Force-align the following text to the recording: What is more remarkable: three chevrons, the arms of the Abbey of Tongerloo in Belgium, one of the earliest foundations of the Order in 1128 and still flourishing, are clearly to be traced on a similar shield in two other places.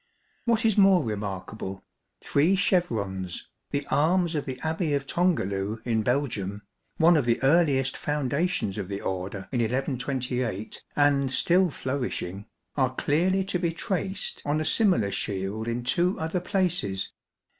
What 0.45 0.65
is 0.65 0.79
more 0.79 1.03
remarkable: 1.03 1.83
three 2.23 2.55
chevrons, 2.55 3.47
the 3.69 3.85
arms 3.91 4.33
of 4.33 4.45
the 4.45 4.59
Abbey 4.61 4.95
of 4.95 5.05
Tongerloo 5.05 5.77
in 5.85 6.01
Belgium, 6.01 6.63
one 6.97 7.15
of 7.15 7.25
the 7.25 7.39
earliest 7.43 7.95
foundations 7.95 8.79
of 8.79 8.87
the 8.87 8.99
Order 8.99 9.47
in 9.51 9.59
1128 9.59 10.83
and 10.95 11.31
still 11.31 11.69
flourishing, 11.69 12.47
are 12.75 12.95
clearly 12.95 13.43
to 13.45 13.59
be 13.59 13.73
traced 13.73 14.41
on 14.43 14.59
a 14.59 14.65
similar 14.65 15.11
shield 15.11 15.67
in 15.67 15.83
two 15.83 16.17
other 16.17 16.39
places. 16.39 17.11